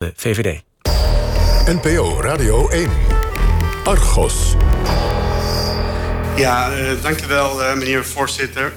de 0.00 0.12
VVD. 0.16 0.60
NPO 1.66 2.20
Radio 2.20 2.68
1. 2.68 2.90
Argos. 3.84 4.54
Ja, 6.36 6.78
uh, 6.78 7.02
dankjewel 7.02 7.62
uh, 7.62 7.74
meneer 7.74 8.04
voorzitter. 8.04 8.72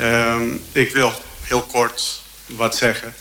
Uh, 0.00 0.40
ik 0.72 0.92
wil 0.92 1.12
heel 1.42 1.62
kort 1.62 2.22
wat 2.46 2.76
zeggen. 2.76 3.14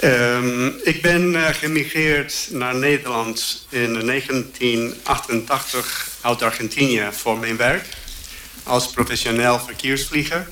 Ehm, 0.00 0.66
ik 0.66 1.02
ben 1.02 1.32
uh, 1.32 1.48
gemigreerd 1.48 2.48
naar 2.50 2.74
Nederland 2.74 3.66
in 3.68 4.06
1988 4.06 6.08
uit 6.20 6.42
Argentinië 6.42 7.08
voor 7.10 7.38
mijn 7.38 7.56
werk. 7.56 7.86
Als 8.62 8.90
professioneel 8.90 9.60
verkeersvlieger. 9.60 10.48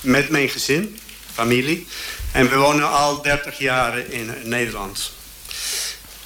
Met 0.00 0.28
mijn 0.28 0.48
gezin, 0.48 0.98
familie. 1.32 1.86
En 2.32 2.48
we 2.48 2.56
wonen 2.56 2.90
al 2.90 3.22
30 3.22 3.58
jaar 3.58 3.98
in 3.98 4.34
Nederland. 4.44 5.16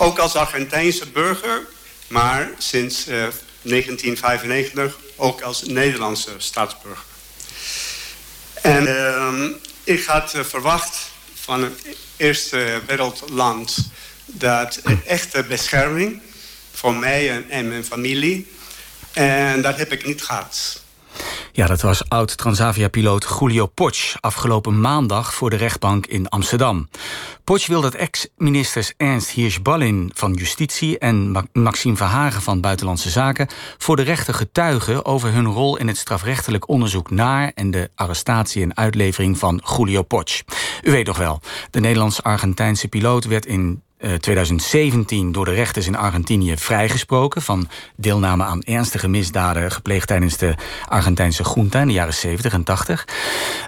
Ook 0.03 0.19
als 0.19 0.35
Argentijnse 0.35 1.07
burger, 1.11 1.67
maar 2.09 2.51
sinds 2.59 3.05
1995 3.05 4.99
ook 5.17 5.41
als 5.41 5.63
Nederlandse 5.63 6.31
staatsburger. 6.37 7.05
En 8.63 8.83
uh, 8.87 9.45
ik 9.85 10.05
had 10.05 10.35
uh, 10.35 10.45
verwacht 10.45 11.11
van 11.35 11.63
het 11.63 11.97
eerste 12.17 12.81
wereldland 12.87 13.91
dat 14.27 14.81
een 14.83 15.05
echte 15.07 15.45
bescherming 15.49 16.21
voor 16.73 16.95
mij 16.95 17.31
en, 17.31 17.51
en 17.51 17.69
mijn 17.69 17.85
familie. 17.85 18.53
En 19.13 19.63
dat 19.63 19.77
heb 19.77 19.93
ik 19.93 20.07
niet 20.07 20.23
gehad. 20.23 20.83
Ja, 21.53 21.67
dat 21.67 21.81
was 21.81 22.09
oud-Transavia-piloot 22.09 23.27
Julio 23.41 23.67
Potsch 23.67 24.15
afgelopen 24.21 24.81
maandag 24.81 25.35
voor 25.35 25.51
de 25.51 25.57
rechtbank 25.57 26.07
in 26.07 26.29
Amsterdam. 26.29 26.89
Potsch 27.45 27.67
wil 27.69 27.81
dat 27.81 27.95
ex-ministers 27.95 28.93
Ernst 28.97 29.31
Hirsch-Ballin 29.31 30.11
van 30.15 30.33
Justitie 30.33 30.99
en 30.99 31.47
Maxime 31.53 31.97
Verhagen 31.97 32.43
van 32.43 32.61
Buitenlandse 32.61 33.11
Zaken 33.11 33.49
voor 33.79 33.97
de 33.97 34.03
rechter 34.03 34.35
getuigen 34.35 35.05
over 35.05 35.33
hun 35.33 35.47
rol 35.47 35.77
in 35.77 35.89
het 35.89 35.97
strafrechtelijk 35.97 36.69
onderzoek 36.69 37.11
naar 37.11 37.53
en 37.55 37.71
de 37.71 37.91
arrestatie 37.95 38.63
en 38.63 38.77
uitlevering 38.77 39.39
van 39.39 39.63
Julio 39.77 40.03
Potsch. 40.03 40.43
U 40.83 40.91
weet 40.91 41.07
nog 41.07 41.19
wel, 41.19 41.41
de 41.71 41.81
Nederlands-Argentijnse 41.81 42.89
piloot 42.89 43.25
werd 43.25 43.47
in 43.47 43.83
2017 44.21 45.27
eh, 45.27 45.33
door 45.33 45.45
de 45.45 45.55
rechters 45.55 45.87
in 45.87 45.97
Argentinië 45.97 46.57
vrijgesproken 46.57 47.43
van 47.43 47.69
deelname 47.97 48.45
aan 48.45 48.63
ernstige 48.63 49.09
misdaden 49.09 49.71
gepleegd 49.73 50.07
tijdens 50.07 50.37
de 50.37 50.55
Argentijnse 50.89 51.43
junta 51.55 51.81
in 51.81 51.87
de 51.87 51.93
jaren 51.93 52.15
70 52.15 52.53
en 52.53 52.65
80. 52.65 53.07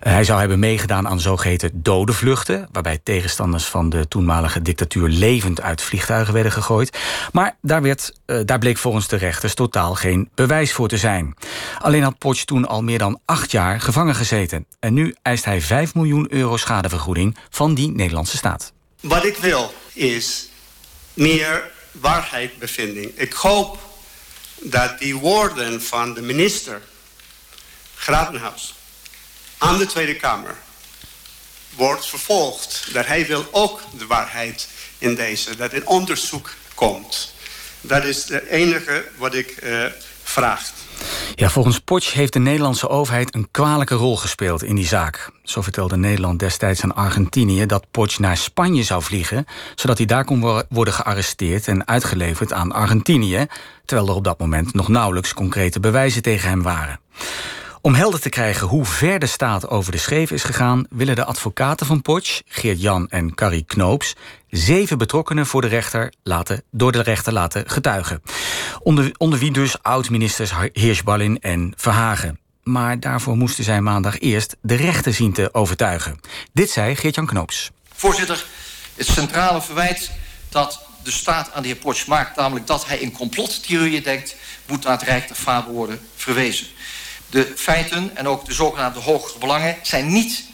Eh, 0.00 0.12
hij 0.12 0.24
zou 0.24 0.38
hebben 0.38 0.58
meegedaan 0.58 1.08
aan 1.08 1.20
zogeheten 1.20 1.70
dode 1.82 2.12
vluchten, 2.12 2.68
waarbij 2.72 3.00
tegenstanders 3.02 3.64
van 3.64 3.88
de 3.88 4.08
toenmalige 4.08 4.62
dictatuur 4.62 5.08
levend 5.08 5.60
uit 5.60 5.82
vliegtuigen 5.82 6.34
werden 6.34 6.52
gegooid. 6.52 6.98
Maar 7.32 7.56
daar, 7.60 7.82
werd, 7.82 8.12
uh, 8.26 8.40
daar 8.44 8.58
bleek 8.58 8.78
volgens 8.78 9.08
de 9.08 9.16
rechters 9.16 9.54
totaal 9.54 9.94
geen 9.94 10.28
bewijs 10.34 10.72
voor 10.72 10.88
te 10.88 10.98
zijn. 10.98 11.34
Alleen 11.78 12.02
had 12.02 12.18
Potsch 12.18 12.44
toen 12.44 12.68
al 12.68 12.82
meer 12.82 12.98
dan 12.98 13.20
acht 13.24 13.50
jaar 13.50 13.80
gevangen 13.80 14.14
gezeten. 14.14 14.66
En 14.80 14.94
nu 14.94 15.14
eist 15.22 15.44
hij 15.44 15.60
5 15.60 15.94
miljoen 15.94 16.26
euro 16.32 16.56
schadevergoeding 16.56 17.36
van 17.50 17.74
die 17.74 17.90
Nederlandse 17.90 18.36
staat. 18.36 18.73
Wat 19.04 19.24
ik 19.24 19.36
wil 19.36 19.74
is 19.92 20.48
meer 21.14 21.70
waarheidbevinding. 21.90 23.18
Ik 23.18 23.32
hoop 23.32 23.78
dat 24.60 24.98
die 24.98 25.16
woorden 25.16 25.82
van 25.82 26.14
de 26.14 26.22
minister 26.22 26.82
Gravenhuis 27.94 28.74
aan 29.58 29.78
de 29.78 29.86
Tweede 29.86 30.16
Kamer 30.16 30.56
wordt 31.70 32.06
vervolgd. 32.06 32.86
Dat 32.92 33.06
hij 33.06 33.26
wil 33.26 33.48
ook 33.50 33.80
de 33.98 34.06
waarheid 34.06 34.68
in 34.98 35.14
deze, 35.14 35.56
dat 35.56 35.72
een 35.72 35.86
onderzoek 35.86 36.54
komt. 36.74 37.34
Dat 37.80 38.04
is 38.04 38.28
het 38.28 38.46
enige 38.46 39.08
wat 39.16 39.34
ik 39.34 39.62
uh, 39.62 39.86
vraag. 40.22 40.72
Ja, 41.34 41.48
volgens 41.48 41.80
Potsch 41.80 42.14
heeft 42.14 42.32
de 42.32 42.38
Nederlandse 42.38 42.88
overheid 42.88 43.34
een 43.34 43.48
kwalijke 43.50 43.94
rol 43.94 44.16
gespeeld 44.16 44.62
in 44.62 44.74
die 44.74 44.86
zaak. 44.86 45.30
Zo 45.42 45.62
vertelde 45.62 45.96
Nederland 45.96 46.38
destijds 46.38 46.82
aan 46.82 46.94
Argentinië 46.94 47.66
dat 47.66 47.86
Potsch 47.90 48.18
naar 48.18 48.36
Spanje 48.36 48.82
zou 48.82 49.02
vliegen, 49.02 49.46
zodat 49.74 49.98
hij 49.98 50.06
daar 50.06 50.24
kon 50.24 50.64
worden 50.68 50.94
gearresteerd 50.94 51.68
en 51.68 51.86
uitgeleverd 51.86 52.52
aan 52.52 52.72
Argentinië, 52.72 53.46
terwijl 53.84 54.08
er 54.08 54.14
op 54.14 54.24
dat 54.24 54.38
moment 54.38 54.74
nog 54.74 54.88
nauwelijks 54.88 55.34
concrete 55.34 55.80
bewijzen 55.80 56.22
tegen 56.22 56.48
hem 56.48 56.62
waren. 56.62 57.00
Om 57.84 57.94
helder 57.94 58.20
te 58.20 58.28
krijgen 58.28 58.66
hoe 58.66 58.84
ver 58.84 59.18
de 59.18 59.26
staat 59.26 59.68
over 59.68 59.92
de 59.92 59.98
scheef 59.98 60.30
is 60.30 60.42
gegaan, 60.42 60.86
willen 60.90 61.16
de 61.16 61.24
advocaten 61.24 61.86
van 61.86 62.02
Potsch, 62.02 62.40
Geert-Jan 62.46 63.10
en 63.10 63.34
Carrie 63.34 63.64
Knoops, 63.64 64.14
zeven 64.50 64.98
betrokkenen 64.98 65.46
voor 65.46 65.60
de 65.60 65.66
rechter 65.66 66.12
laten, 66.22 66.62
door 66.70 66.92
de 66.92 67.02
rechter 67.02 67.32
laten 67.32 67.70
getuigen. 67.70 68.22
Onder, 68.82 69.14
onder 69.16 69.38
wie 69.38 69.50
dus 69.50 69.82
oud-ministers 69.82 70.52
Hirschballin 70.72 71.40
en 71.40 71.72
Verhagen. 71.76 72.38
Maar 72.62 73.00
daarvoor 73.00 73.36
moesten 73.36 73.64
zij 73.64 73.80
maandag 73.80 74.18
eerst 74.18 74.56
de 74.62 74.74
rechter 74.74 75.14
zien 75.14 75.32
te 75.32 75.54
overtuigen. 75.54 76.20
Dit 76.52 76.70
zei 76.70 76.96
Geert-Jan 76.96 77.26
Knoops. 77.26 77.70
Voorzitter, 77.94 78.44
het 78.94 79.06
centrale 79.06 79.62
verwijt 79.62 80.10
dat 80.48 80.80
de 81.02 81.10
staat 81.10 81.52
aan 81.52 81.62
de 81.62 81.68
heer 81.68 81.76
Potsch 81.76 82.06
maakt... 82.06 82.36
namelijk 82.36 82.66
dat 82.66 82.86
hij 82.86 82.98
in 82.98 83.12
complottheorieën 83.12 84.02
denkt... 84.02 84.36
moet 84.66 84.84
naar 84.84 84.92
het 84.92 85.02
Rijk 85.02 85.26
der 85.28 85.36
Fabel 85.36 85.72
worden 85.72 86.00
verwezen. 86.16 86.66
De 87.34 87.52
feiten 87.56 88.16
en 88.16 88.28
ook 88.28 88.44
de 88.44 88.52
zogenaamde 88.52 89.00
hogere 89.00 89.38
belangen... 89.38 89.76
zijn 89.82 90.12
niet 90.12 90.44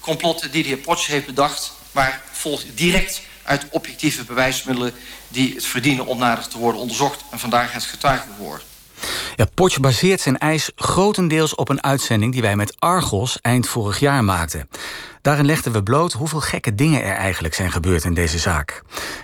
complotten 0.00 0.50
die 0.50 0.62
de 0.62 0.68
heer 0.68 0.76
Potsch 0.76 1.08
heeft 1.08 1.26
bedacht... 1.26 1.72
maar 1.92 2.22
volgt 2.32 2.66
direct 2.74 3.22
uit 3.42 3.66
objectieve 3.70 4.24
bewijsmiddelen... 4.24 4.92
die 5.28 5.54
het 5.54 5.64
verdienen 5.64 6.06
om 6.06 6.18
nader 6.18 6.48
te 6.48 6.58
worden 6.58 6.80
onderzocht... 6.80 7.24
en 7.30 7.38
vandaag 7.38 7.72
het 7.72 7.84
getuigengehoor. 7.84 8.62
Ja, 9.36 9.46
Potsch 9.54 9.78
baseert 9.78 10.20
zijn 10.20 10.38
eis 10.38 10.70
grotendeels 10.76 11.54
op 11.54 11.68
een 11.68 11.82
uitzending... 11.82 12.32
die 12.32 12.42
wij 12.42 12.56
met 12.56 12.74
Argos 12.78 13.38
eind 13.40 13.68
vorig 13.68 14.00
jaar 14.00 14.24
maakten. 14.24 14.68
Daarin 15.24 15.46
legden 15.46 15.72
we 15.72 15.82
bloot 15.82 16.12
hoeveel 16.12 16.40
gekke 16.40 16.74
dingen 16.74 17.02
er 17.02 17.14
eigenlijk 17.14 17.54
zijn 17.54 17.72
gebeurd 17.72 18.04
in 18.04 18.14
deze 18.14 18.38
zaak. 18.38 18.82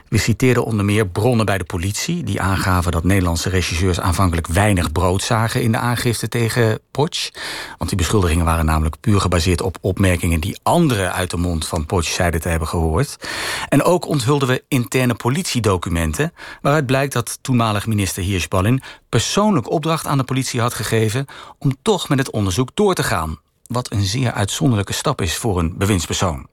We 0.08 0.18
citeerden 0.18 0.64
onder 0.64 0.84
meer 0.84 1.08
bronnen 1.08 1.46
bij 1.46 1.58
de 1.58 1.64
politie... 1.64 2.24
die 2.24 2.40
aangaven 2.40 2.92
dat 2.92 3.04
Nederlandse 3.04 3.48
regisseurs 3.48 4.00
aanvankelijk 4.00 4.46
weinig 4.46 4.92
brood 4.92 5.22
zagen... 5.22 5.62
in 5.62 5.72
de 5.72 5.78
aangifte 5.78 6.28
tegen 6.28 6.80
Potsch. 6.90 7.30
Want 7.78 7.90
die 7.90 7.98
beschuldigingen 7.98 8.44
waren 8.44 8.64
namelijk 8.64 9.00
puur 9.00 9.20
gebaseerd 9.20 9.62
op 9.62 9.78
opmerkingen... 9.80 10.40
die 10.40 10.58
anderen 10.62 11.12
uit 11.12 11.30
de 11.30 11.36
mond 11.36 11.66
van 11.66 11.86
Potsch 11.86 12.14
zeiden 12.14 12.40
te 12.40 12.48
hebben 12.48 12.68
gehoord. 12.68 13.16
En 13.68 13.82
ook 13.82 14.06
onthulden 14.06 14.48
we 14.48 14.64
interne 14.68 15.14
politiedocumenten... 15.14 16.32
waaruit 16.60 16.86
blijkt 16.86 17.12
dat 17.12 17.38
toenmalig 17.40 17.86
minister 17.86 18.22
Hirschballin... 18.22 18.82
persoonlijk 19.08 19.70
opdracht 19.70 20.06
aan 20.06 20.18
de 20.18 20.24
politie 20.24 20.60
had 20.60 20.74
gegeven... 20.74 21.26
om 21.58 21.76
toch 21.82 22.08
met 22.08 22.18
het 22.18 22.30
onderzoek 22.30 22.70
door 22.74 22.94
te 22.94 23.02
gaan 23.02 23.38
wat 23.70 23.92
een 23.92 24.04
zeer 24.04 24.32
uitzonderlijke 24.32 24.92
stap 24.92 25.20
is 25.20 25.36
voor 25.36 25.58
een 25.58 25.74
bewindspersoon. 25.78 26.46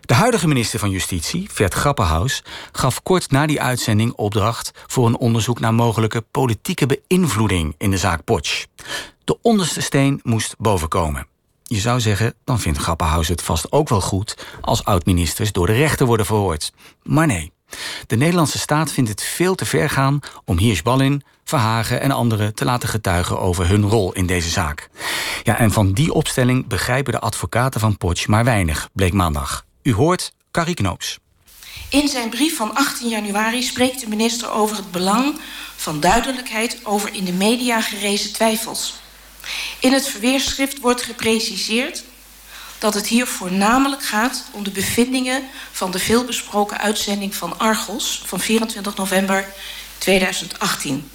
De 0.00 0.14
huidige 0.14 0.48
minister 0.48 0.78
van 0.78 0.90
Justitie, 0.90 1.48
Vert 1.52 1.74
Grappenhaus, 1.74 2.42
gaf 2.72 3.02
kort 3.02 3.30
na 3.30 3.46
die 3.46 3.60
uitzending 3.60 4.12
opdracht 4.12 4.70
voor 4.86 5.06
een 5.06 5.16
onderzoek 5.16 5.60
naar 5.60 5.74
mogelijke 5.74 6.20
politieke 6.20 6.86
beïnvloeding 6.86 7.74
in 7.78 7.90
de 7.90 7.98
zaak 7.98 8.24
Potsch. 8.24 8.64
De 9.24 9.38
onderste 9.42 9.80
steen 9.80 10.20
moest 10.22 10.54
bovenkomen. 10.58 11.26
Je 11.62 11.80
zou 11.80 12.00
zeggen, 12.00 12.34
dan 12.44 12.60
vindt 12.60 12.78
Grappenhaus 12.78 13.28
het 13.28 13.42
vast 13.42 13.72
ook 13.72 13.88
wel 13.88 14.00
goed 14.00 14.46
als 14.60 14.84
oud-ministers 14.84 15.52
door 15.52 15.66
de 15.66 15.72
rechter 15.72 16.06
worden 16.06 16.26
verhoord. 16.26 16.72
Maar 17.02 17.26
nee. 17.26 17.52
De 18.06 18.16
Nederlandse 18.16 18.58
staat 18.58 18.92
vindt 18.92 19.10
het 19.10 19.22
veel 19.22 19.54
te 19.54 19.64
ver 19.64 19.90
gaan 19.90 20.20
om 20.44 20.58
Hirschballin, 20.58 21.22
Verhagen 21.44 22.00
en 22.00 22.10
anderen 22.10 22.54
te 22.54 22.64
laten 22.64 22.88
getuigen 22.88 23.40
over 23.40 23.68
hun 23.68 23.88
rol 23.88 24.12
in 24.12 24.26
deze 24.26 24.48
zaak. 24.48 24.88
Ja, 25.42 25.58
en 25.58 25.70
van 25.70 25.92
die 25.92 26.12
opstelling 26.12 26.66
begrijpen 26.66 27.12
de 27.12 27.18
advocaten 27.18 27.80
van 27.80 27.96
Potsch 27.96 28.26
maar 28.26 28.44
weinig, 28.44 28.88
bleek 28.92 29.12
maandag. 29.12 29.64
U 29.82 29.94
hoort 29.94 30.32
Carrie 30.50 30.74
Knoops. 30.74 31.18
In 31.88 32.08
zijn 32.08 32.28
brief 32.28 32.56
van 32.56 32.74
18 32.74 33.08
januari 33.08 33.62
spreekt 33.62 34.00
de 34.00 34.08
minister 34.08 34.50
over 34.50 34.76
het 34.76 34.90
belang 34.90 35.38
van 35.76 36.00
duidelijkheid 36.00 36.80
over 36.84 37.14
in 37.14 37.24
de 37.24 37.32
media 37.32 37.80
gerezen 37.80 38.32
twijfels. 38.32 38.94
In 39.80 39.92
het 39.92 40.08
verweerschrift 40.08 40.80
wordt 40.80 41.02
gepreciseerd 41.02 42.04
dat 42.78 42.94
het 42.94 43.06
hier 43.06 43.26
voornamelijk 43.26 44.04
gaat 44.04 44.44
om 44.50 44.64
de 44.64 44.70
bevindingen 44.70 45.42
van 45.72 45.90
de 45.90 45.98
veelbesproken 45.98 46.78
uitzending 46.78 47.34
van 47.34 47.58
Argos 47.58 48.22
van 48.26 48.40
24 48.40 48.96
november 48.96 49.48
2018. 49.98 51.10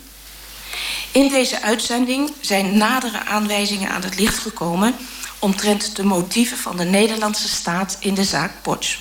In 1.11 1.29
deze 1.29 1.61
uitzending 1.61 2.31
zijn 2.41 2.77
nadere 2.77 3.25
aanwijzingen 3.25 3.89
aan 3.89 4.03
het 4.03 4.19
licht 4.19 4.37
gekomen 4.37 4.95
omtrent 5.39 5.95
de 5.95 6.03
motieven 6.03 6.57
van 6.57 6.77
de 6.77 6.83
Nederlandse 6.83 7.47
staat 7.47 7.97
in 7.99 8.13
de 8.13 8.23
zaak 8.23 8.51
Potsch. 8.61 8.97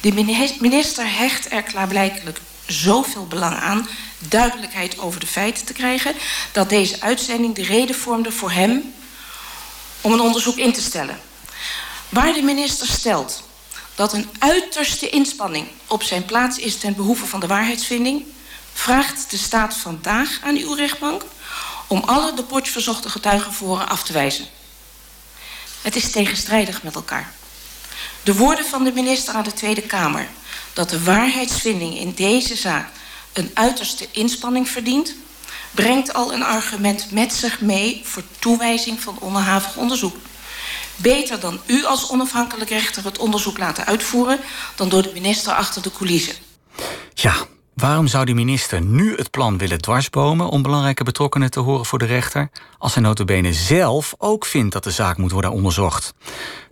De 0.00 0.12
minister 0.60 1.16
hecht 1.18 1.52
er 1.52 1.62
klaarblijkelijk 1.62 2.40
zoveel 2.66 3.26
belang 3.26 3.56
aan 3.56 3.88
duidelijkheid 4.18 4.98
over 4.98 5.20
de 5.20 5.26
feiten 5.26 5.66
te 5.66 5.72
krijgen 5.72 6.14
dat 6.52 6.68
deze 6.68 7.00
uitzending 7.00 7.54
de 7.54 7.62
reden 7.62 7.94
vormde 7.94 8.32
voor 8.32 8.50
hem 8.50 8.94
om 10.00 10.12
een 10.12 10.20
onderzoek 10.20 10.56
in 10.56 10.72
te 10.72 10.82
stellen. 10.82 11.18
Waar 12.10 12.32
de 12.32 12.42
minister 12.42 12.86
stelt 12.86 13.42
dat 13.94 14.12
een 14.12 14.30
uiterste 14.38 15.08
inspanning 15.08 15.66
op 15.86 16.02
zijn 16.02 16.24
plaats 16.24 16.58
is 16.58 16.78
ten 16.78 16.94
behoeve 16.94 17.26
van 17.26 17.40
de 17.40 17.46
waarheidsvinding, 17.46 18.24
vraagt 18.72 19.30
de 19.30 19.36
staat 19.36 19.74
vandaag 19.74 20.38
aan 20.44 20.56
uw 20.56 20.74
rechtbank 20.74 21.24
om 21.86 22.02
alle 22.06 22.34
de 22.34 22.42
potje 22.42 22.72
verzochte 22.72 23.10
getuigenvoren 23.10 23.88
af 23.88 24.02
te 24.02 24.12
wijzen. 24.12 24.46
Het 25.82 25.96
is 25.96 26.10
tegenstrijdig 26.10 26.82
met 26.82 26.94
elkaar. 26.94 27.32
De 28.22 28.34
woorden 28.34 28.64
van 28.64 28.84
de 28.84 28.92
minister 28.92 29.34
aan 29.34 29.44
de 29.44 29.52
Tweede 29.52 29.82
Kamer 29.82 30.28
dat 30.72 30.90
de 30.90 31.02
waarheidsvinding 31.02 31.98
in 31.98 32.12
deze 32.14 32.56
zaak 32.56 32.88
een 33.32 33.50
uiterste 33.54 34.08
inspanning 34.10 34.68
verdient, 34.68 35.14
brengt 35.70 36.14
al 36.14 36.32
een 36.32 36.42
argument 36.42 37.10
met 37.10 37.32
zich 37.32 37.60
mee 37.60 38.00
voor 38.04 38.22
toewijzing 38.38 39.00
van 39.00 39.18
onderhavig 39.20 39.76
onderzoek. 39.76 40.16
Beter 41.02 41.40
dan 41.40 41.60
u 41.66 41.84
als 41.84 42.10
onafhankelijk 42.10 42.70
rechter 42.70 43.04
het 43.04 43.18
onderzoek 43.18 43.58
laten 43.58 43.86
uitvoeren 43.86 44.40
dan 44.76 44.88
door 44.88 45.02
de 45.02 45.10
minister 45.12 45.52
achter 45.52 45.82
de 45.82 45.90
coulissen. 45.92 46.34
Ja, 47.14 47.34
waarom 47.74 48.06
zou 48.06 48.24
de 48.24 48.34
minister 48.34 48.80
nu 48.82 49.16
het 49.16 49.30
plan 49.30 49.58
willen 49.58 49.80
dwarsbomen 49.80 50.48
om 50.48 50.62
belangrijke 50.62 51.04
betrokkenen 51.04 51.50
te 51.50 51.60
horen 51.60 51.86
voor 51.86 51.98
de 51.98 52.04
rechter, 52.04 52.50
als 52.78 52.94
hij 52.94 53.02
notabene 53.02 53.52
zelf 53.52 54.14
ook 54.18 54.46
vindt 54.46 54.72
dat 54.72 54.84
de 54.84 54.90
zaak 54.90 55.16
moet 55.16 55.32
worden 55.32 55.52
onderzocht? 55.52 56.14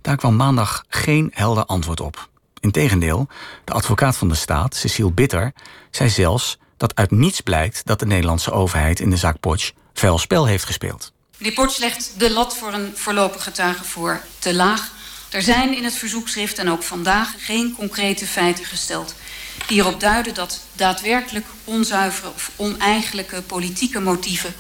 Daar 0.02 0.16
kwam 0.16 0.36
maandag 0.36 0.84
geen 0.88 1.30
helder 1.34 1.64
antwoord 1.64 2.00
op. 2.00 2.28
Integendeel, 2.60 3.28
de 3.64 3.72
advocaat 3.72 4.16
van 4.16 4.28
de 4.28 4.34
staat, 4.34 4.76
Cecile 4.76 5.12
Bitter, 5.12 5.52
zei 5.90 6.08
zelfs 6.08 6.58
dat 6.76 6.94
uit 6.94 7.10
niets 7.10 7.40
blijkt 7.40 7.86
dat 7.86 7.98
de 7.98 8.06
Nederlandse 8.06 8.50
overheid 8.50 9.00
in 9.00 9.10
de 9.10 9.16
zaak 9.16 9.40
Potsch 9.40 9.70
vuil 9.94 10.18
spel 10.18 10.46
heeft 10.46 10.64
gespeeld. 10.64 11.12
Meneer 11.38 11.54
Potsch 11.54 11.78
legt 11.78 12.12
de 12.16 12.30
lat 12.30 12.56
voor 12.56 12.72
een 12.72 12.92
voorlopig 12.96 13.42
getuigenvoor 13.42 14.20
te 14.38 14.54
laag. 14.54 14.90
Er 15.30 15.42
zijn 15.42 15.76
in 15.76 15.84
het 15.84 15.94
verzoekschrift 15.94 16.58
en 16.58 16.70
ook 16.70 16.82
vandaag 16.82 17.34
geen 17.38 17.74
concrete 17.74 18.26
feiten 18.26 18.64
gesteld 18.64 19.14
die 19.66 19.78
erop 19.78 20.00
duiden 20.00 20.34
dat 20.34 20.60
daadwerkelijk 20.72 21.46
onzuivere 21.64 22.28
of 22.34 22.50
oneigenlijke 22.56 23.42
politieke 23.42 24.00
motieven 24.00 24.54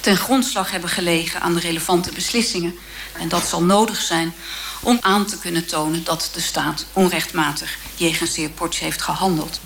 ten 0.00 0.16
grondslag 0.16 0.70
hebben 0.70 0.90
gelegen 0.90 1.40
aan 1.40 1.54
de 1.54 1.60
relevante 1.60 2.12
beslissingen. 2.12 2.78
En 3.18 3.28
dat 3.28 3.46
zal 3.46 3.62
nodig 3.62 4.00
zijn 4.00 4.34
om 4.82 4.98
aan 5.00 5.26
te 5.26 5.38
kunnen 5.38 5.66
tonen 5.66 6.04
dat 6.04 6.30
de 6.32 6.40
staat 6.40 6.86
onrechtmatig 6.92 7.76
jegens 7.94 8.34
de 8.34 8.40
heer 8.40 8.70
heeft 8.80 9.02
gehandeld. 9.02 9.60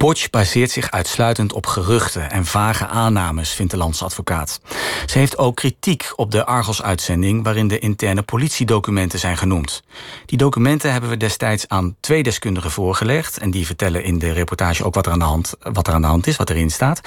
Potsch 0.00 0.30
baseert 0.30 0.70
zich 0.70 0.90
uitsluitend 0.90 1.52
op 1.52 1.66
geruchten 1.66 2.30
en 2.30 2.44
vage 2.46 2.86
aannames, 2.86 3.50
vindt 3.50 3.72
de 3.72 3.78
landsadvocaat. 3.78 4.60
Ze 5.06 5.18
heeft 5.18 5.38
ook 5.38 5.56
kritiek 5.56 6.12
op 6.16 6.30
de 6.30 6.44
Argos-uitzending 6.44 7.44
waarin 7.44 7.68
de 7.68 7.78
interne 7.78 8.22
politiedocumenten 8.22 9.18
zijn 9.18 9.36
genoemd. 9.36 9.82
Die 10.26 10.38
documenten 10.38 10.92
hebben 10.92 11.10
we 11.10 11.16
destijds 11.16 11.68
aan 11.68 11.96
twee 12.00 12.22
deskundigen 12.22 12.70
voorgelegd 12.70 13.38
en 13.38 13.50
die 13.50 13.66
vertellen 13.66 14.04
in 14.04 14.18
de 14.18 14.32
reportage 14.32 14.84
ook 14.84 14.94
wat 14.94 15.06
er 15.06 15.12
aan 15.12 15.18
de 15.18 15.24
hand, 15.24 15.54
wat 15.72 15.86
er 15.86 15.94
aan 15.94 16.02
de 16.02 16.06
hand 16.06 16.26
is, 16.26 16.36
wat 16.36 16.50
erin 16.50 16.70
staat. 16.70 17.00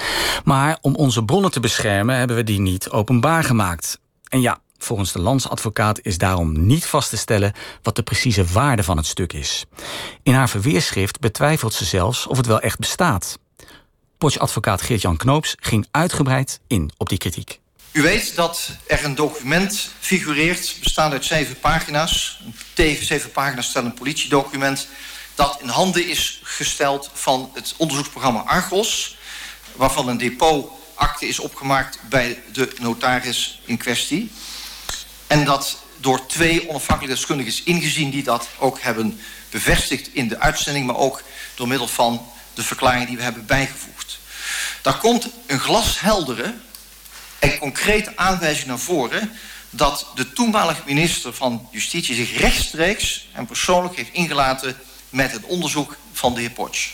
Maar 0.44 0.78
om 0.80 0.94
onze 0.94 1.24
bronnen 1.24 1.50
te 1.50 1.60
beschermen 1.60 2.16
hebben 2.16 2.36
we 2.36 2.44
die 2.44 2.60
niet 2.60 2.90
openbaar 2.90 3.44
gemaakt. 3.44 4.00
En 4.28 4.40
ja, 4.40 4.58
Volgens 4.78 5.12
de 5.12 5.18
landsadvocaat 5.18 6.00
is 6.02 6.18
daarom 6.18 6.66
niet 6.66 6.86
vast 6.86 7.10
te 7.10 7.16
stellen 7.16 7.52
wat 7.82 7.96
de 7.96 8.02
precieze 8.02 8.44
waarde 8.44 8.82
van 8.82 8.96
het 8.96 9.06
stuk 9.06 9.32
is. 9.32 9.64
In 10.22 10.34
haar 10.34 10.48
verweerschrift 10.48 11.20
betwijfelt 11.20 11.74
ze 11.74 11.84
zelfs 11.84 12.26
of 12.26 12.36
het 12.36 12.46
wel 12.46 12.60
echt 12.60 12.78
bestaat. 12.78 13.38
Potsch-advocaat 14.18 14.82
Geert-Jan 14.82 15.16
Knoops 15.16 15.54
ging 15.60 15.86
uitgebreid 15.90 16.60
in 16.66 16.90
op 16.96 17.08
die 17.08 17.18
kritiek. 17.18 17.60
U 17.92 18.02
weet 18.02 18.34
dat 18.34 18.70
er 18.86 19.04
een 19.04 19.14
document 19.14 19.90
figureert, 20.00 20.76
bestaande 20.82 21.14
uit 21.14 21.24
zeven 21.24 21.58
pagina's. 21.58 22.40
Tegen 22.72 23.06
zeven 23.06 23.30
pagina's 23.30 23.68
stelt 23.68 23.84
een 23.84 23.94
politiedocument... 23.94 24.88
dat 25.34 25.58
in 25.60 25.68
handen 25.68 26.08
is 26.08 26.40
gesteld 26.42 27.10
van 27.12 27.50
het 27.54 27.74
onderzoeksprogramma 27.76 28.40
Argos... 28.40 29.16
waarvan 29.76 30.08
een 30.08 30.18
depotakte 30.18 31.28
is 31.28 31.38
opgemaakt 31.38 31.98
bij 32.08 32.42
de 32.52 32.72
notaris 32.80 33.60
in 33.64 33.76
kwestie. 33.76 34.32
En 35.26 35.44
dat 35.44 35.78
door 35.96 36.26
twee 36.26 36.68
onafhankelijke 36.68 37.16
deskundigen 37.16 37.52
is 37.52 37.62
ingezien... 37.62 38.10
die 38.10 38.22
dat 38.22 38.48
ook 38.58 38.80
hebben 38.80 39.20
bevestigd 39.50 40.08
in 40.12 40.28
de 40.28 40.38
uitzending... 40.38 40.86
maar 40.86 40.96
ook 40.96 41.22
door 41.54 41.68
middel 41.68 41.88
van 41.88 42.26
de 42.54 42.62
verklaring 42.62 43.06
die 43.06 43.16
we 43.16 43.22
hebben 43.22 43.46
bijgevoegd. 43.46 44.18
Daar 44.82 44.98
komt 44.98 45.28
een 45.46 45.60
glasheldere 45.60 46.54
en 47.38 47.58
concrete 47.58 48.12
aanwijzing 48.16 48.66
naar 48.66 48.78
voren... 48.78 49.32
dat 49.70 50.06
de 50.14 50.32
toenmalige 50.32 50.82
minister 50.86 51.34
van 51.34 51.68
Justitie 51.70 52.14
zich 52.14 52.38
rechtstreeks 52.38 53.28
en 53.32 53.46
persoonlijk 53.46 53.96
heeft 53.96 54.12
ingelaten... 54.12 54.76
met 55.08 55.32
het 55.32 55.44
onderzoek 55.44 55.96
van 56.12 56.34
de 56.34 56.40
heer 56.40 56.50
Potsch. 56.50 56.90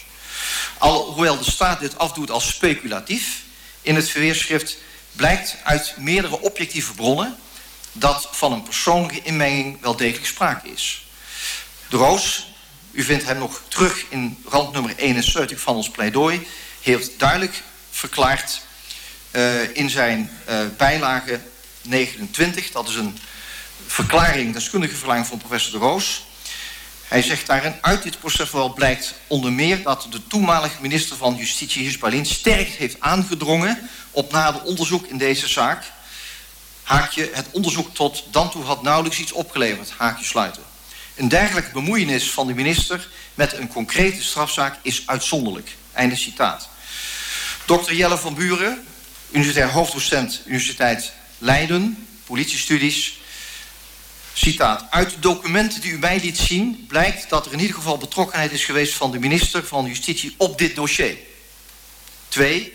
Alhoewel 0.79 1.38
de 1.38 1.50
staat 1.50 1.81
dit 1.81 1.99
afdoet 1.99 2.31
als 2.31 2.49
speculatief... 2.49 3.43
in 3.82 3.94
het 3.94 4.11
verweerschrift 4.11 4.77
blijkt 5.12 5.56
uit 5.65 5.94
meerdere 5.97 6.41
objectieve 6.41 6.93
bronnen 6.93 7.37
dat 7.92 8.28
van 8.31 8.52
een 8.52 8.62
persoonlijke 8.62 9.22
inmenging 9.22 9.81
wel 9.81 9.96
degelijk 9.96 10.26
sprake 10.26 10.69
is. 10.69 11.06
De 11.88 11.96
Roos, 11.96 12.46
u 12.90 13.02
vindt 13.02 13.25
hem 13.25 13.38
nog 13.38 13.62
terug 13.69 14.04
in 14.08 14.42
randnummer 14.48 14.96
71 14.96 15.60
van 15.60 15.75
ons 15.75 15.90
pleidooi, 15.90 16.46
heeft 16.81 17.19
duidelijk 17.19 17.62
verklaard 17.90 18.60
uh, 19.31 19.76
in 19.76 19.90
zijn 19.90 20.31
uh, 20.48 20.60
bijlage 20.76 21.40
29, 21.82 22.70
dat 22.70 22.88
is 22.88 22.94
een 22.94 23.19
verklaring, 23.87 24.52
deskundige 24.54 24.94
verklaring 24.94 25.26
van 25.26 25.38
professor 25.38 25.72
De 25.72 25.78
Roos. 25.78 26.25
Hij 27.08 27.22
zegt 27.22 27.46
daarin, 27.46 27.75
uit 27.81 28.02
dit 28.02 28.19
procesverhaal 28.19 28.72
blijkt 28.72 29.14
onder 29.26 29.52
meer 29.52 29.82
dat 29.82 30.06
de 30.10 30.26
toenmalige 30.26 30.81
minister 30.81 31.16
van 31.16 31.36
Justitie, 31.36 31.82
Hisbalin, 31.82 32.26
sterk 32.26 32.69
heeft 32.69 33.00
aangedrongen 33.00 33.90
op 34.10 34.32
nader 34.32 34.62
onderzoek 34.62 35.06
in 35.06 35.19
deze 35.19 35.48
zaak 35.48 35.84
haakje, 36.90 37.31
het 37.32 37.46
onderzoek 37.50 37.94
tot 37.94 38.25
dan 38.31 38.50
toe 38.50 38.64
had 38.64 38.82
nauwelijks 38.82 39.19
iets 39.19 39.32
opgeleverd, 39.32 39.90
haakje 39.96 40.25
sluiten. 40.25 40.62
Een 41.14 41.28
dergelijke 41.28 41.70
bemoeienis 41.72 42.31
van 42.31 42.46
de 42.46 42.54
minister 42.54 43.08
met 43.34 43.52
een 43.52 43.69
concrete 43.69 44.22
strafzaak 44.22 44.78
is 44.82 45.02
uitzonderlijk. 45.06 45.76
Einde 45.92 46.16
citaat. 46.16 46.69
Dr. 47.64 47.92
Jelle 47.92 48.19
van 48.19 48.34
Buren, 48.34 48.87
universitair 49.31 49.70
hoofddocent 49.70 50.42
Universiteit 50.44 51.12
Leiden, 51.38 52.06
politiestudies. 52.25 53.19
Citaat. 54.32 54.84
Uit 54.90 55.10
de 55.10 55.19
documenten 55.19 55.81
die 55.81 55.93
u 55.93 55.98
mij 55.98 56.20
liet 56.20 56.38
zien 56.38 56.84
blijkt 56.88 57.28
dat 57.28 57.46
er 57.46 57.52
in 57.52 57.60
ieder 57.60 57.75
geval 57.75 57.98
betrokkenheid 57.98 58.52
is 58.52 58.64
geweest 58.64 58.94
van 58.94 59.10
de 59.10 59.19
minister 59.19 59.66
van 59.66 59.86
Justitie 59.86 60.34
op 60.36 60.58
dit 60.58 60.75
dossier. 60.75 61.16
Twee, 62.28 62.72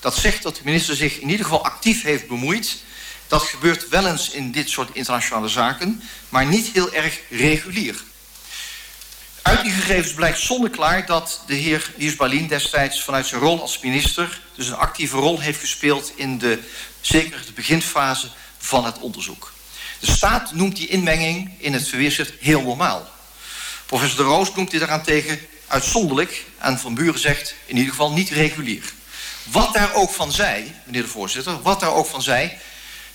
dat 0.00 0.16
zegt 0.16 0.42
dat 0.42 0.56
de 0.56 0.60
minister 0.64 0.96
zich 0.96 1.18
in 1.18 1.28
ieder 1.28 1.44
geval 1.44 1.64
actief 1.64 2.02
heeft 2.02 2.28
bemoeid 2.28 2.84
dat 3.28 3.42
gebeurt 3.42 3.88
wel 3.88 4.06
eens 4.06 4.30
in 4.30 4.52
dit 4.52 4.68
soort 4.68 4.90
internationale 4.92 5.48
zaken, 5.48 6.02
maar 6.28 6.46
niet 6.46 6.66
heel 6.66 6.92
erg 6.92 7.20
regulier. 7.30 8.02
Uit 9.42 9.62
die 9.62 9.72
gegevens 9.72 10.12
blijkt 10.12 10.38
zonder 10.38 10.70
klaar 10.70 11.06
dat 11.06 11.42
de 11.46 11.54
heer 11.54 11.92
Hiers 11.96 12.48
destijds 12.48 13.02
vanuit 13.02 13.26
zijn 13.26 13.40
rol 13.40 13.60
als 13.60 13.80
minister 13.80 14.40
dus 14.54 14.68
een 14.68 14.76
actieve 14.76 15.16
rol 15.16 15.40
heeft 15.40 15.60
gespeeld 15.60 16.12
in 16.14 16.38
de, 16.38 16.58
zeker 17.00 17.42
de 17.46 17.52
beginfase 17.52 18.28
van 18.58 18.84
het 18.84 18.98
onderzoek. 18.98 19.52
De 20.00 20.10
staat 20.10 20.52
noemt 20.52 20.76
die 20.76 20.88
inmenging 20.88 21.50
in 21.58 21.72
het 21.72 21.88
verweerschrift 21.88 22.32
heel 22.40 22.62
normaal. 22.62 23.08
Professor 23.86 24.16
De 24.16 24.22
Roos 24.22 24.54
noemt 24.54 24.70
die 24.70 24.80
daarentegen 24.80 25.40
uitzonderlijk 25.66 26.44
en 26.58 26.78
Van 26.78 26.94
Buren 26.94 27.20
zegt 27.20 27.54
in 27.66 27.76
ieder 27.76 27.90
geval 27.90 28.12
niet 28.12 28.30
regulier. 28.30 28.92
Wat 29.42 29.74
daar 29.74 29.94
ook 29.94 30.10
van 30.10 30.32
zij, 30.32 30.74
meneer 30.84 31.02
de 31.02 31.08
voorzitter, 31.08 31.62
wat 31.62 31.80
daar 31.80 31.94
ook 31.94 32.06
van 32.06 32.22
zij, 32.22 32.58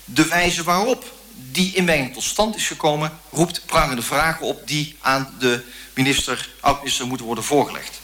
de 0.04 0.26
wijze 0.26 0.62
waarop 0.62 1.12
die 1.34 1.74
inmenging 1.74 2.14
tot 2.14 2.22
stand 2.22 2.56
is 2.56 2.66
gekomen... 2.66 3.18
roept 3.30 3.66
prangende 3.66 4.02
vragen 4.02 4.46
op 4.46 4.66
die 4.66 4.96
aan 5.00 5.34
de 5.38 5.64
minister, 5.94 6.48
oud-minister 6.60 7.06
moeten 7.06 7.26
worden 7.26 7.44
voorgelegd. 7.44 8.00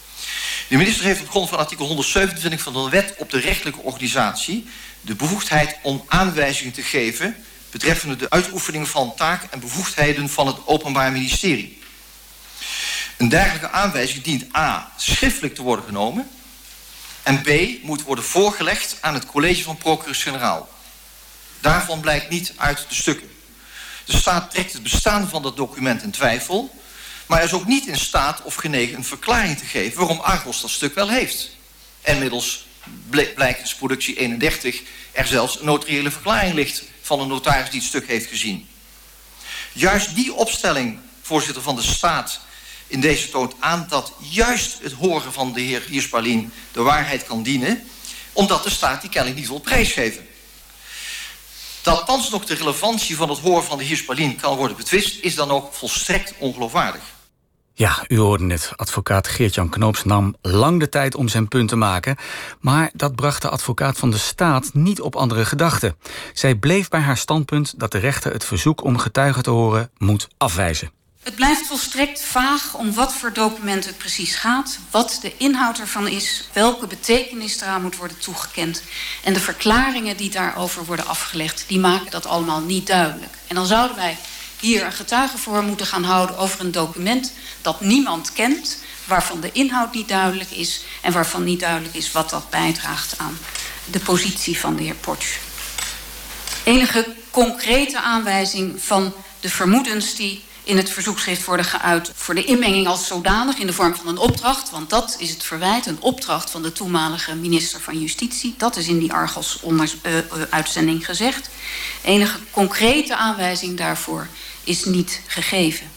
De 0.69 0.76
minister 0.76 1.05
heeft 1.05 1.21
op 1.21 1.31
grond 1.31 1.49
van 1.49 1.59
artikel 1.59 1.87
127 1.87 2.62
van 2.62 2.73
de 2.73 2.88
wet 2.90 3.14
op 3.19 3.31
de 3.31 3.40
rechtelijke 3.40 3.81
organisatie... 3.81 4.67
de 5.00 5.14
bevoegdheid 5.14 5.76
om 5.83 6.05
aanwijzingen 6.07 6.73
te 6.73 6.83
geven... 6.83 7.37
betreffende 7.71 8.17
de 8.17 8.31
uitoefening 8.31 8.88
van 8.88 9.14
taken 9.14 9.52
en 9.52 9.61
bevoegdheden 9.61 10.28
van 10.28 10.47
het 10.47 10.57
Openbaar 10.64 11.12
Ministerie. 11.12 11.83
Een 13.17 13.28
dergelijke 13.28 13.71
aanwijzing 13.71 14.23
dient 14.23 14.55
a. 14.57 14.93
schriftelijk 14.97 15.55
te 15.55 15.62
worden 15.62 15.85
genomen... 15.85 16.28
en 17.23 17.43
b. 17.43 17.83
moet 17.83 18.02
worden 18.02 18.25
voorgelegd 18.25 18.97
aan 19.00 19.14
het 19.14 19.26
college 19.26 19.62
van 19.62 19.76
procureurs-generaal. 19.76 20.69
Daarvan 21.60 22.00
blijkt 22.00 22.30
niet 22.30 22.52
uit 22.56 22.84
de 22.88 22.94
stukken. 22.94 23.30
De 24.04 24.16
staat 24.16 24.50
trekt 24.50 24.72
het 24.72 24.82
bestaan 24.82 25.28
van 25.28 25.42
dat 25.42 25.56
document 25.56 26.02
in 26.02 26.10
twijfel... 26.10 26.74
maar 27.26 27.44
is 27.44 27.52
ook 27.52 27.66
niet 27.66 27.86
in 27.86 27.96
staat 27.96 28.42
of 28.42 28.54
genegen 28.54 28.96
een 28.96 29.04
verklaring 29.04 29.58
te 29.58 29.64
geven... 29.64 29.98
waarom 29.98 30.20
Argos 30.20 30.60
dat 30.60 30.70
stuk 30.70 30.94
wel 30.94 31.08
heeft. 31.08 31.50
En 32.00 32.18
middels 32.18 32.66
blijkt 33.34 33.70
in 33.70 33.76
productie 33.78 34.16
31 34.16 34.82
er 35.12 35.26
zelfs 35.26 35.58
een 35.58 35.64
notariële 35.64 36.10
verklaring 36.10 36.54
ligt... 36.54 36.82
van 37.02 37.20
een 37.20 37.28
notaris 37.28 37.70
die 37.70 37.80
het 37.80 37.88
stuk 37.88 38.06
heeft 38.06 38.26
gezien. 38.26 38.68
Juist 39.72 40.14
die 40.14 40.34
opstelling, 40.34 40.98
voorzitter 41.22 41.62
van 41.62 41.76
de 41.76 41.82
staat... 41.82 42.40
in 42.86 43.00
deze 43.00 43.28
toont 43.28 43.54
aan 43.58 43.86
dat 43.88 44.12
juist 44.18 44.78
het 44.82 44.92
horen 44.92 45.32
van 45.32 45.52
de 45.52 45.60
heer 45.60 45.82
Hierspalien 45.88 46.52
de 46.72 46.82
waarheid 46.82 47.24
kan 47.24 47.42
dienen, 47.42 47.88
omdat 48.32 48.62
de 48.64 48.70
staat 48.70 49.00
die 49.00 49.10
kennelijk 49.10 49.40
niet 49.40 49.48
wil 49.48 49.58
prijsgeven. 49.58 50.27
Dat 51.88 52.07
thans 52.07 52.30
nog 52.30 52.45
de 52.45 52.54
relevantie 52.54 53.16
van 53.16 53.28
het 53.28 53.38
horen 53.38 53.64
van 53.64 53.78
de 53.78 53.85
Hierspalien 53.85 54.37
kan 54.37 54.57
worden 54.57 54.76
betwist, 54.76 55.25
is 55.25 55.35
dan 55.35 55.50
ook 55.50 55.73
volstrekt 55.73 56.35
ongeloofwaardig. 56.38 57.00
Ja, 57.75 58.04
u 58.09 58.18
hoorde 58.18 58.47
het. 58.52 58.73
Advocaat 58.76 59.28
Geert-Jan 59.28 59.68
Knoops 59.68 60.04
nam 60.04 60.37
lang 60.42 60.80
de 60.80 60.88
tijd 60.88 61.14
om 61.14 61.28
zijn 61.28 61.49
punt 61.49 61.68
te 61.68 61.76
maken. 61.76 62.16
Maar 62.61 62.90
dat 62.92 63.14
bracht 63.14 63.42
de 63.42 63.49
advocaat 63.49 63.99
van 63.99 64.11
de 64.11 64.18
staat 64.18 64.71
niet 64.73 65.00
op 65.00 65.16
andere 65.16 65.45
gedachten. 65.45 65.97
Zij 66.33 66.54
bleef 66.54 66.88
bij 66.88 67.00
haar 67.00 67.16
standpunt 67.16 67.78
dat 67.78 67.92
de 67.92 67.99
rechter 67.99 68.33
het 68.33 68.45
verzoek 68.45 68.85
om 68.85 68.99
getuigen 68.99 69.42
te 69.42 69.50
horen 69.50 69.90
moet 69.99 70.28
afwijzen. 70.37 70.90
Het 71.28 71.37
blijft 71.37 71.66
volstrekt 71.66 72.23
vaag 72.23 72.75
om 72.75 72.94
wat 72.94 73.14
voor 73.14 73.32
document 73.32 73.85
het 73.85 73.99
precies 73.99 74.35
gaat, 74.35 74.78
wat 74.90 75.18
de 75.23 75.32
inhoud 75.37 75.78
ervan 75.78 76.06
is, 76.06 76.44
welke 76.52 76.87
betekenis 76.87 77.61
eraan 77.61 77.82
moet 77.82 77.97
worden 77.97 78.18
toegekend. 78.18 78.82
En 79.25 79.32
de 79.32 79.40
verklaringen 79.40 80.16
die 80.16 80.30
daarover 80.30 80.85
worden 80.85 81.06
afgelegd, 81.06 81.64
die 81.66 81.78
maken 81.78 82.11
dat 82.11 82.26
allemaal 82.26 82.61
niet 82.61 82.87
duidelijk. 82.87 83.35
En 83.47 83.54
dan 83.54 83.66
zouden 83.66 83.97
wij 83.97 84.16
hier 84.61 84.85
een 84.85 84.92
getuige 84.92 85.38
voor 85.38 85.62
moeten 85.62 85.87
gaan 85.87 86.04
houden 86.04 86.38
over 86.38 86.61
een 86.61 86.73
document 86.73 87.32
dat 87.62 87.80
niemand 87.80 88.32
kent, 88.32 88.78
waarvan 89.04 89.40
de 89.40 89.52
inhoud 89.52 89.94
niet 89.94 90.08
duidelijk 90.08 90.50
is 90.50 90.82
en 91.00 91.12
waarvan 91.12 91.44
niet 91.44 91.61
duidelijk 91.61 91.94
is 91.94 92.12
wat 92.12 92.30
dat 92.30 92.50
bijdraagt 92.50 93.18
aan 93.18 93.38
de 93.85 94.00
positie 94.00 94.58
van 94.58 94.76
de 94.76 94.82
heer 94.82 94.94
Potsch. 94.94 95.38
Enige 96.64 97.14
concrete 97.30 98.00
aanwijzing 98.00 98.82
van 98.82 99.14
de 99.40 99.50
vermoedens 99.50 100.14
die 100.14 100.47
in 100.68 100.76
het 100.76 100.90
verzoekschrift 100.90 101.44
worden 101.44 101.66
geuit 101.66 102.10
voor 102.14 102.34
de 102.34 102.44
inmenging 102.44 102.87
als 102.87 103.06
zodanig 103.06 103.58
in 103.58 103.66
de 103.66 103.72
vorm 103.72 103.96
van 103.96 104.08
een 104.08 104.18
opdracht. 104.18 104.70
Want 104.70 104.90
dat 104.90 105.16
is 105.18 105.30
het 105.30 105.42
verwijt, 105.42 105.87
een 105.87 106.00
opdracht 106.00 106.50
van 106.50 106.62
de 106.62 106.72
toenmalige 106.72 107.34
minister 107.34 107.80
van 107.80 108.00
Justitie. 108.00 108.54
Dat 108.56 108.76
is 108.76 108.88
in 108.88 108.98
die 108.98 109.12
Argos-uitzending 109.12 110.96
uh, 110.96 111.02
uh, 111.02 111.06
gezegd. 111.06 111.48
Enige 112.02 112.38
concrete 112.50 113.16
aanwijzing 113.16 113.76
daarvoor 113.76 114.26
is 114.64 114.84
niet 114.84 115.20
gegeven. 115.26 115.90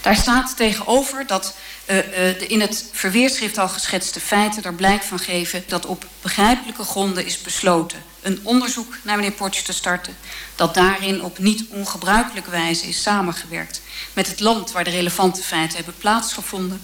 Daar 0.00 0.16
staat 0.16 0.56
tegenover 0.56 1.26
dat 1.26 1.54
uh, 1.86 1.96
uh, 1.96 2.04
de 2.38 2.46
in 2.46 2.60
het 2.60 2.84
verweerschrift 2.92 3.58
al 3.58 3.68
geschetste 3.68 4.20
feiten 4.20 4.62
er 4.62 4.74
blijk 4.74 5.02
van 5.02 5.18
geven 5.18 5.64
dat 5.66 5.86
op 5.86 6.06
begrijpelijke 6.22 6.84
gronden 6.84 7.26
is 7.26 7.42
besloten 7.42 8.12
een 8.24 8.40
onderzoek 8.42 8.96
naar 9.02 9.16
meneer 9.16 9.32
Potsch 9.32 9.62
te 9.62 9.72
starten, 9.72 10.16
dat 10.54 10.74
daarin 10.74 11.22
op 11.22 11.38
niet 11.38 11.64
ongebruikelijke 11.68 12.50
wijze 12.50 12.86
is 12.86 13.02
samengewerkt 13.02 13.80
met 14.12 14.26
het 14.26 14.40
land 14.40 14.72
waar 14.72 14.84
de 14.84 14.90
relevante 14.90 15.42
feiten 15.42 15.76
hebben 15.76 15.94
plaatsgevonden. 15.98 16.80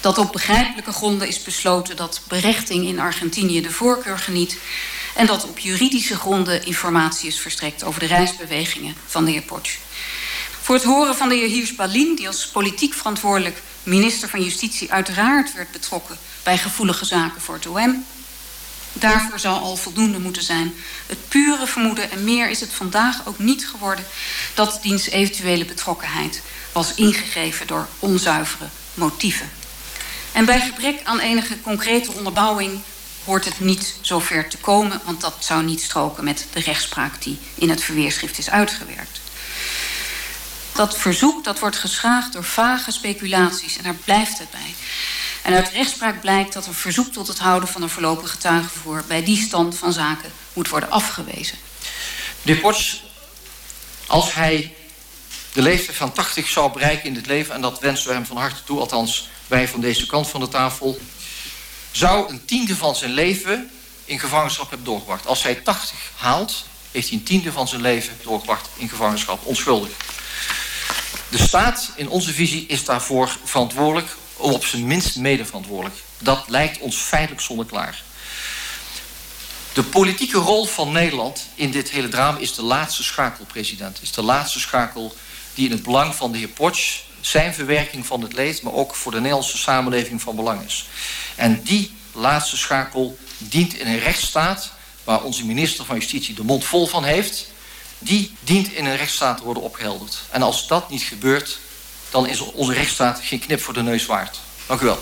Dat 0.00 0.18
op 0.18 0.32
begrijpelijke 0.32 0.92
gronden 0.92 1.28
is 1.28 1.42
besloten 1.42 1.96
dat 1.96 2.20
berechting 2.28 2.86
in 2.86 2.98
Argentinië 2.98 3.62
de 3.62 3.70
voorkeur 3.70 4.18
geniet. 4.18 4.56
En 5.14 5.26
dat 5.26 5.44
op 5.44 5.58
juridische 5.58 6.16
gronden 6.16 6.64
informatie 6.64 7.28
is 7.28 7.40
verstrekt 7.40 7.84
over 7.84 8.00
de 8.00 8.06
reisbewegingen 8.06 8.94
van 9.06 9.24
de 9.24 9.30
heer 9.30 9.42
Potsch. 9.42 9.76
Voor 10.60 10.74
het 10.74 10.84
horen 10.84 11.16
van 11.16 11.28
de 11.28 11.34
heer 11.34 11.48
Hiers 11.48 11.74
Balin, 11.74 12.16
die 12.16 12.26
als 12.26 12.48
politiek 12.48 12.94
verantwoordelijk 12.94 13.62
minister 13.82 14.28
van 14.28 14.42
Justitie 14.42 14.92
uiteraard 14.92 15.54
werd 15.54 15.72
betrokken 15.72 16.18
bij 16.42 16.58
gevoelige 16.58 17.04
zaken 17.04 17.40
voor 17.40 17.54
het 17.54 17.66
OM. 17.66 18.04
Daarvoor 18.92 19.38
zal 19.38 19.58
al 19.58 19.76
voldoende 19.76 20.18
moeten 20.18 20.42
zijn. 20.42 20.74
Het 21.06 21.28
pure 21.28 21.66
vermoeden, 21.66 22.10
en 22.10 22.24
meer 22.24 22.50
is 22.50 22.60
het 22.60 22.72
vandaag 22.72 23.26
ook 23.26 23.38
niet 23.38 23.68
geworden, 23.68 24.04
dat 24.54 24.78
diens 24.82 25.08
eventuele 25.08 25.64
betrokkenheid 25.64 26.42
was 26.72 26.94
ingegeven 26.94 27.66
door 27.66 27.88
onzuivere 27.98 28.68
motieven. 28.94 29.50
En 30.32 30.44
bij 30.44 30.60
gebrek 30.60 31.00
aan 31.04 31.18
enige 31.18 31.60
concrete 31.60 32.12
onderbouwing 32.12 32.80
hoort 33.24 33.44
het 33.44 33.60
niet 33.60 33.94
zover 34.00 34.48
te 34.48 34.56
komen, 34.56 35.00
want 35.04 35.20
dat 35.20 35.34
zou 35.38 35.64
niet 35.64 35.82
stroken 35.82 36.24
met 36.24 36.46
de 36.52 36.60
rechtspraak 36.60 37.22
die 37.22 37.38
in 37.54 37.70
het 37.70 37.82
verweerschrift 37.82 38.38
is 38.38 38.50
uitgewerkt. 38.50 39.20
Dat 40.72 40.98
verzoek 40.98 41.44
dat 41.44 41.58
wordt 41.58 41.76
geschraagd 41.76 42.32
door 42.32 42.44
vage 42.44 42.92
speculaties 42.92 43.76
en 43.76 43.82
daar 43.82 43.94
blijft 43.94 44.38
het 44.38 44.50
bij. 44.50 44.74
En 45.42 45.54
uit 45.54 45.70
rechtspraak 45.70 46.20
blijkt 46.20 46.52
dat 46.52 46.66
een 46.66 46.74
verzoek 46.74 47.12
tot 47.12 47.28
het 47.28 47.38
houden 47.38 47.68
van 47.68 47.82
een 47.82 47.88
voorlopig 47.88 48.30
getuigenverhoor 48.30 49.04
bij 49.06 49.24
die 49.24 49.42
stand 49.42 49.78
van 49.78 49.92
zaken 49.92 50.32
moet 50.52 50.68
worden 50.68 50.90
afgewezen. 50.90 51.58
De 52.42 52.56
Potsch, 52.56 52.94
als 54.06 54.34
hij 54.34 54.74
de 55.52 55.62
leeftijd 55.62 55.96
van 55.96 56.12
80 56.12 56.48
zou 56.48 56.72
bereiken 56.72 57.04
in 57.04 57.14
dit 57.14 57.26
leven, 57.26 57.54
en 57.54 57.60
dat 57.60 57.80
wensen 57.80 58.08
we 58.08 58.14
hem 58.14 58.26
van 58.26 58.36
harte 58.36 58.64
toe, 58.64 58.80
althans 58.80 59.28
wij 59.46 59.68
van 59.68 59.80
deze 59.80 60.06
kant 60.06 60.28
van 60.28 60.40
de 60.40 60.48
tafel, 60.48 61.00
zou 61.90 62.30
een 62.30 62.44
tiende 62.44 62.76
van 62.76 62.96
zijn 62.96 63.12
leven 63.12 63.70
in 64.04 64.20
gevangenschap 64.20 64.68
hebben 64.68 64.86
doorgebracht. 64.86 65.26
Als 65.26 65.42
hij 65.42 65.54
80 65.54 65.98
haalt, 66.16 66.64
heeft 66.90 67.08
hij 67.08 67.18
een 67.18 67.24
tiende 67.24 67.52
van 67.52 67.68
zijn 67.68 67.80
leven 67.80 68.18
doorgebracht 68.22 68.68
in 68.76 68.88
gevangenschap, 68.88 69.46
onschuldig. 69.46 69.90
De 71.32 71.38
staat, 71.38 71.90
in 71.96 72.08
onze 72.08 72.32
visie, 72.32 72.66
is 72.66 72.84
daarvoor 72.84 73.36
verantwoordelijk, 73.44 74.16
op 74.36 74.64
zijn 74.64 74.86
minst 74.86 75.16
medeverantwoordelijk. 75.16 75.96
Dat 76.18 76.44
lijkt 76.48 76.78
ons 76.78 76.96
feitelijk 76.96 77.40
zonneklaar. 77.40 78.02
De 79.72 79.82
politieke 79.82 80.38
rol 80.38 80.64
van 80.64 80.92
Nederland 80.92 81.46
in 81.54 81.70
dit 81.70 81.90
hele 81.90 82.08
drama 82.08 82.38
is 82.38 82.54
de 82.54 82.62
laatste 82.62 83.02
schakel, 83.02 83.44
president. 83.44 83.98
Is 84.02 84.12
de 84.12 84.22
laatste 84.22 84.60
schakel 84.60 85.14
die 85.54 85.66
in 85.66 85.70
het 85.72 85.82
belang 85.82 86.14
van 86.14 86.32
de 86.32 86.38
heer 86.38 86.48
Potsch, 86.48 87.00
zijn 87.20 87.54
verwerking 87.54 88.06
van 88.06 88.22
het 88.22 88.32
leed, 88.32 88.62
maar 88.62 88.72
ook 88.72 88.94
voor 88.94 89.12
de 89.12 89.20
Nederlandse 89.20 89.58
samenleving 89.58 90.22
van 90.22 90.36
belang 90.36 90.64
is. 90.64 90.88
En 91.34 91.62
die 91.62 91.94
laatste 92.12 92.56
schakel 92.56 93.18
dient 93.38 93.74
in 93.74 93.86
een 93.86 93.98
rechtsstaat 93.98 94.72
waar 95.04 95.22
onze 95.22 95.46
minister 95.46 95.84
van 95.84 95.96
Justitie 95.96 96.34
de 96.34 96.44
mond 96.44 96.64
vol 96.64 96.86
van 96.86 97.04
heeft, 97.04 97.51
die 98.04 98.34
dient 98.40 98.72
in 98.72 98.84
een 98.84 98.96
rechtsstaat 98.96 99.36
te 99.36 99.44
worden 99.44 99.62
opgehelderd. 99.62 100.22
En 100.30 100.42
als 100.42 100.68
dat 100.68 100.90
niet 100.90 101.02
gebeurt, 101.02 101.58
dan 102.10 102.26
is 102.26 102.40
onze 102.40 102.72
rechtsstaat 102.72 103.20
geen 103.22 103.38
knip 103.38 103.60
voor 103.60 103.74
de 103.74 103.82
neus 103.82 104.06
waard. 104.06 104.40
Dank 104.66 104.80
u 104.80 104.84
wel. 104.84 104.98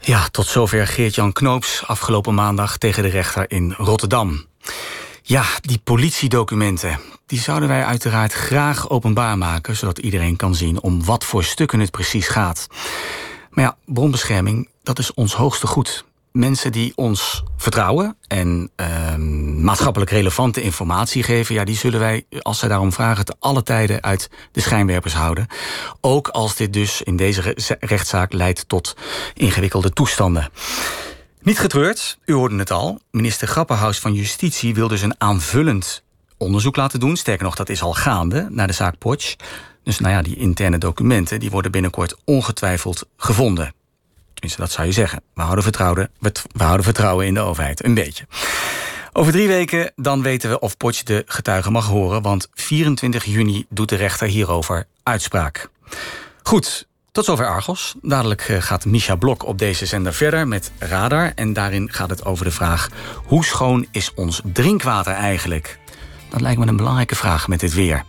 Ja, 0.00 0.28
tot 0.28 0.46
zover 0.46 0.86
Geert-Jan 0.86 1.32
Knoops 1.32 1.86
afgelopen 1.86 2.34
maandag 2.34 2.78
tegen 2.78 3.02
de 3.02 3.08
rechter 3.08 3.50
in 3.50 3.74
Rotterdam. 3.76 4.44
Ja, 5.22 5.44
die 5.60 5.78
politiedocumenten, 5.78 7.00
die 7.26 7.40
zouden 7.40 7.68
wij 7.68 7.84
uiteraard 7.84 8.32
graag 8.32 8.88
openbaar 8.88 9.38
maken... 9.38 9.76
zodat 9.76 9.98
iedereen 9.98 10.36
kan 10.36 10.54
zien 10.54 10.80
om 10.80 11.04
wat 11.04 11.24
voor 11.24 11.44
stukken 11.44 11.80
het 11.80 11.90
precies 11.90 12.28
gaat. 12.28 12.66
Maar 13.50 13.64
ja, 13.64 13.76
bronbescherming, 13.84 14.68
dat 14.82 14.98
is 14.98 15.14
ons 15.14 15.34
hoogste 15.34 15.66
goed 15.66 16.04
mensen 16.32 16.72
die 16.72 16.92
ons 16.94 17.42
vertrouwen 17.56 18.16
en 18.26 18.70
uh, 18.76 19.14
maatschappelijk 19.62 20.10
relevante 20.10 20.62
informatie 20.62 21.22
geven, 21.22 21.54
ja, 21.54 21.64
die 21.64 21.76
zullen 21.76 22.00
wij, 22.00 22.24
als 22.42 22.58
zij 22.58 22.68
daarom 22.68 22.92
vragen, 22.92 23.24
te 23.24 23.34
alle 23.38 23.62
tijden 23.62 24.02
uit 24.02 24.30
de 24.52 24.60
schijnwerpers 24.60 25.14
houden. 25.14 25.46
Ook 26.00 26.28
als 26.28 26.56
dit 26.56 26.72
dus 26.72 27.02
in 27.02 27.16
deze 27.16 27.56
rechtszaak 27.80 28.32
leidt 28.32 28.68
tot 28.68 28.96
ingewikkelde 29.34 29.90
toestanden. 29.90 30.50
Niet 31.42 31.58
getreurd, 31.58 32.18
u 32.24 32.32
hoorde 32.32 32.56
het 32.56 32.70
al. 32.70 33.00
Minister 33.10 33.48
Grapperhaus 33.48 33.98
van 33.98 34.12
Justitie 34.12 34.74
wil 34.74 34.88
dus 34.88 35.02
een 35.02 35.20
aanvullend 35.20 36.02
onderzoek 36.36 36.76
laten 36.76 37.00
doen. 37.00 37.16
Sterker 37.16 37.44
nog, 37.44 37.54
dat 37.54 37.68
is 37.68 37.82
al 37.82 37.94
gaande 37.94 38.46
naar 38.50 38.66
de 38.66 38.72
zaak 38.72 38.98
Potsch. 38.98 39.36
Dus 39.82 39.98
nou 39.98 40.14
ja, 40.14 40.22
die 40.22 40.36
interne 40.36 40.78
documenten 40.78 41.40
die 41.40 41.50
worden 41.50 41.70
binnenkort 41.70 42.16
ongetwijfeld 42.24 43.06
gevonden. 43.16 43.74
Dat 44.40 44.70
zou 44.70 44.86
je 44.86 44.92
zeggen. 44.92 45.22
We 45.34 45.42
houden, 45.42 45.64
vertrouwen, 45.64 46.10
we 46.18 46.62
houden 46.62 46.84
vertrouwen 46.84 47.26
in 47.26 47.34
de 47.34 47.40
overheid. 47.40 47.84
Een 47.84 47.94
beetje. 47.94 48.26
Over 49.12 49.32
drie 49.32 49.48
weken 49.48 49.92
dan 49.96 50.22
weten 50.22 50.50
we 50.50 50.58
of 50.58 50.76
Potsch 50.76 51.02
de 51.02 51.22
getuigen 51.26 51.72
mag 51.72 51.86
horen... 51.86 52.22
want 52.22 52.48
24 52.54 53.24
juni 53.24 53.66
doet 53.68 53.88
de 53.88 53.96
rechter 53.96 54.26
hierover 54.26 54.86
uitspraak. 55.02 55.70
Goed, 56.42 56.86
tot 57.12 57.24
zover 57.24 57.46
Argos. 57.46 57.94
Dadelijk 58.02 58.48
eh, 58.48 58.62
gaat 58.62 58.84
Misha 58.84 59.16
Blok 59.16 59.46
op 59.46 59.58
deze 59.58 59.86
zender 59.86 60.14
verder 60.14 60.48
met 60.48 60.72
Radar. 60.78 61.32
En 61.34 61.52
daarin 61.52 61.92
gaat 61.92 62.10
het 62.10 62.24
over 62.24 62.44
de 62.44 62.50
vraag... 62.50 62.88
hoe 63.24 63.44
schoon 63.44 63.86
is 63.90 64.14
ons 64.14 64.40
drinkwater 64.44 65.12
eigenlijk? 65.12 65.78
Dat 66.30 66.40
lijkt 66.40 66.58
me 66.58 66.66
een 66.66 66.76
belangrijke 66.76 67.16
vraag 67.16 67.48
met 67.48 67.60
dit 67.60 67.74
weer. 67.74 68.04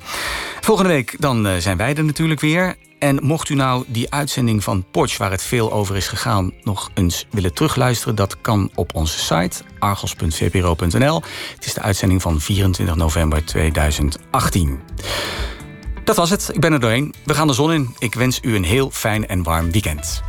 Volgende 0.61 0.91
week 0.91 1.15
dan 1.19 1.47
eh, 1.47 1.57
zijn 1.57 1.77
wij 1.77 1.95
er 1.95 2.03
natuurlijk 2.03 2.39
weer. 2.39 2.75
En 2.99 3.19
mocht 3.23 3.49
u 3.49 3.55
nou 3.55 3.83
die 3.87 4.11
uitzending 4.11 4.63
van 4.63 4.85
Potsch, 4.91 5.17
waar 5.17 5.31
het 5.31 5.43
veel 5.43 5.71
over 5.71 5.95
is 5.95 6.07
gegaan, 6.07 6.51
nog 6.63 6.89
eens 6.93 7.27
willen 7.29 7.53
terugluisteren, 7.53 8.15
dat 8.15 8.41
kan 8.41 8.71
op 8.75 8.95
onze 8.95 9.19
site 9.19 9.63
argos.vpro.nl. 9.79 11.21
Het 11.55 11.65
is 11.65 11.73
de 11.73 11.81
uitzending 11.81 12.21
van 12.21 12.39
24 12.39 12.95
november 12.95 13.45
2018. 13.45 14.79
Dat 16.03 16.15
was 16.15 16.29
het. 16.29 16.49
Ik 16.53 16.59
ben 16.59 16.73
er 16.73 16.79
doorheen. 16.79 17.13
We 17.25 17.33
gaan 17.33 17.47
de 17.47 17.53
zon 17.53 17.73
in. 17.73 17.95
Ik 17.99 18.13
wens 18.13 18.39
u 18.41 18.55
een 18.55 18.63
heel 18.63 18.89
fijn 18.91 19.27
en 19.27 19.43
warm 19.43 19.71
weekend. 19.71 20.23